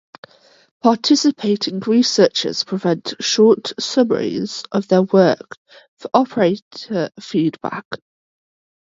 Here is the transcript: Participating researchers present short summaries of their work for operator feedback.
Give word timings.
Participating 0.81 1.79
researchers 1.81 2.63
present 2.63 3.13
short 3.19 3.73
summaries 3.79 4.63
of 4.71 4.87
their 4.87 5.03
work 5.03 5.57
for 5.99 6.09
operator 6.15 7.11
feedback. 7.19 7.85